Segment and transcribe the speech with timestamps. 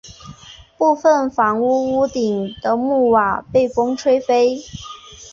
[0.79, 4.57] 部分房屋屋顶的木瓦被风吹飞。